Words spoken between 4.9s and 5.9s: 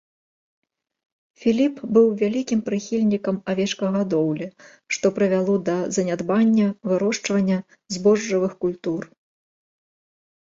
што прывяло да